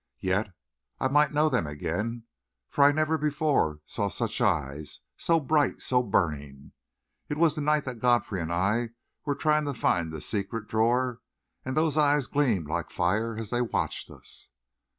Yet 0.23 0.51
I 0.99 1.09
might 1.09 1.31
know 1.31 1.47
them 1.47 1.67
again, 1.67 2.23
for 2.71 2.83
I 2.83 2.91
never 2.91 3.19
before 3.19 3.81
saw 3.85 4.07
such 4.09 4.41
eyes 4.41 5.01
so 5.15 5.39
bright, 5.39 5.83
so 5.83 6.01
burning. 6.01 6.71
It 7.29 7.37
was 7.37 7.53
the 7.53 7.61
night 7.61 7.85
that 7.85 7.99
Godfrey 7.99 8.41
and 8.41 8.51
I 8.51 8.93
were 9.25 9.35
trying 9.35 9.65
to 9.65 9.75
find 9.75 10.11
the 10.11 10.19
secret 10.19 10.67
drawer, 10.67 11.19
and 11.63 11.77
those 11.77 11.99
eyes 11.99 12.25
gleamed 12.25 12.67
like 12.67 12.89
fire 12.89 13.37
as 13.37 13.51
they 13.51 13.61
watched 13.61 14.09
us." 14.09 14.47